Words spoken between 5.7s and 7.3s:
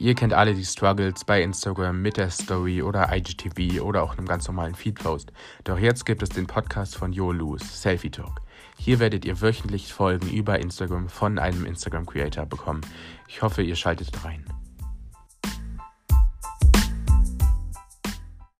jetzt gibt es den Podcast von